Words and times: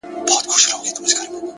هوډ 0.27 0.43
د 0.49 0.51
شکونو 0.61 1.09
شور 1.09 1.17
خاموشوي؛ 1.19 1.47